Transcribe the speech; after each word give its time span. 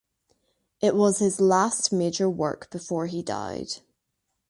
It 0.81 0.95
was 0.95 1.19
his 1.19 1.39
last 1.39 1.93
major 1.93 2.27
work 2.27 2.71
before 2.71 3.05
he 3.05 3.21
died. 3.21 3.81